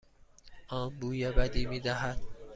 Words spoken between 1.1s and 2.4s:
بدی میدهد.